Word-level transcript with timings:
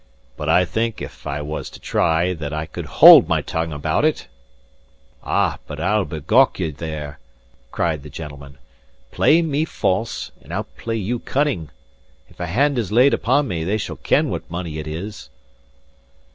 "But 0.35 0.49
I 0.49 0.65
think, 0.65 0.99
if 0.99 1.27
I 1.27 1.43
was 1.43 1.69
to 1.69 1.79
try, 1.79 2.33
that 2.33 2.51
I 2.51 2.65
could 2.65 2.87
hold 2.87 3.27
my 3.27 3.43
tongue 3.43 3.71
about 3.71 4.03
it." 4.03 4.25
"Ah, 5.23 5.59
but 5.67 5.79
I'll 5.79 6.05
begowk* 6.05 6.57
ye 6.57 6.71
there!" 6.71 7.19
cried 7.71 8.01
the 8.01 8.09
gentleman. 8.09 8.57
"Play 9.11 9.43
me 9.43 9.63
false, 9.63 10.31
and 10.41 10.51
I'll 10.51 10.63
play 10.63 10.95
you 10.95 11.19
cunning. 11.19 11.69
If 12.29 12.39
a 12.39 12.47
hand 12.47 12.79
is 12.79 12.91
laid 12.91 13.13
upon 13.13 13.47
me, 13.47 13.63
they 13.63 13.77
shall 13.77 13.97
ken 13.97 14.29
what 14.31 14.49
money 14.49 14.79
it 14.79 14.87
is." 14.87 15.29